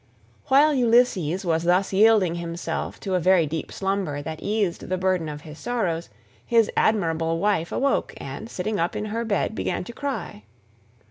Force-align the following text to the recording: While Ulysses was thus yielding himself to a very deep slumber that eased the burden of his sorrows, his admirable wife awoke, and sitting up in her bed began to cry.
While 0.47 0.73
Ulysses 0.73 1.45
was 1.45 1.61
thus 1.61 1.93
yielding 1.93 2.33
himself 2.33 2.99
to 3.01 3.13
a 3.13 3.19
very 3.19 3.45
deep 3.45 3.71
slumber 3.71 4.19
that 4.23 4.41
eased 4.41 4.89
the 4.89 4.97
burden 4.97 5.29
of 5.29 5.41
his 5.41 5.59
sorrows, 5.59 6.09
his 6.43 6.71
admirable 6.75 7.37
wife 7.37 7.71
awoke, 7.71 8.15
and 8.17 8.49
sitting 8.49 8.79
up 8.79 8.95
in 8.95 9.05
her 9.13 9.23
bed 9.23 9.53
began 9.53 9.83
to 9.83 9.93
cry. 9.93 10.41